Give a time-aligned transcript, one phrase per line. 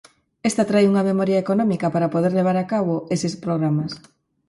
[0.49, 3.91] Esta trae unha memoria económica para poder levar a cabo eses programas.